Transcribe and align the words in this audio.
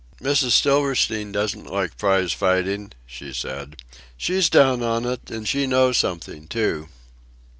"Mrs. 0.19 0.59
Silverstein 0.59 1.31
doesn't 1.31 1.69
like 1.71 1.95
prize 1.95 2.33
fighting," 2.33 2.93
she 3.05 3.31
said. 3.31 3.75
"She's 4.17 4.49
down 4.49 4.81
on 4.81 5.05
it, 5.05 5.29
and 5.29 5.47
she 5.47 5.67
knows 5.67 5.99
something, 5.99 6.47
too." 6.47 6.89